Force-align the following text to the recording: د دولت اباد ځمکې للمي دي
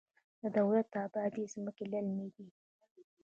د 0.41 0.43
دولت 0.57 0.89
اباد 1.03 1.33
ځمکې 1.53 1.83
للمي 1.91 2.27
دي 2.35 2.47